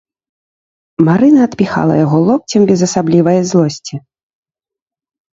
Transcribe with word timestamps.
Марына 1.09 1.39
адпіхала 1.49 1.93
яго 2.05 2.17
локцем 2.29 2.61
без 2.71 2.79
асаблівае 2.87 3.35
злосці. 3.51 4.01